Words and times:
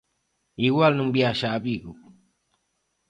Igual 0.67 0.93
non 0.95 1.13
viaxa 1.17 1.47
a 1.51 1.59
Vigo. 1.65 1.93